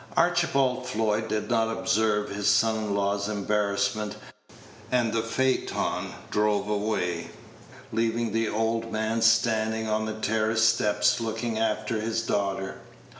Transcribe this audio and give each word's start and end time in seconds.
Archibald 0.17 0.87
Floyd 0.87 1.27
did 1.27 1.47
not 1.51 1.69
observe 1.71 2.27
his 2.29 2.47
son 2.47 2.75
in 2.75 2.95
law's 2.95 3.29
embarrassment; 3.29 4.15
and 4.91 5.13
the 5.13 5.21
phaeton 5.21 6.11
drove 6.31 6.67
away, 6.67 7.29
leaving 7.93 8.31
the 8.31 8.49
old 8.49 8.91
man 8.91 9.21
standing 9.21 9.87
on 9.87 10.05
the 10.07 10.19
terrace 10.19 10.63
steps 10.63 11.19
looking 11.21 11.59
after 11.59 12.01
his 12.01 12.23
daughter. 12.23 12.79